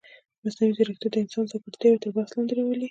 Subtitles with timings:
[0.43, 2.79] مصنوعي ځیرکتیا د انسان ځانګړتیاوې تر بحث لاندې راولي.